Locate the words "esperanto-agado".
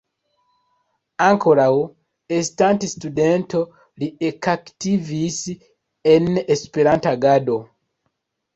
6.59-7.63